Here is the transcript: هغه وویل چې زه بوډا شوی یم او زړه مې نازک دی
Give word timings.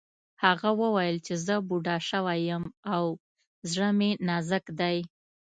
هغه 0.43 0.69
وویل 0.81 1.17
چې 1.25 1.33
زه 1.45 1.55
بوډا 1.67 1.97
شوی 2.09 2.39
یم 2.49 2.63
او 2.93 3.03
زړه 3.71 3.89
مې 3.99 4.09
نازک 4.27 4.65
دی 4.79 4.97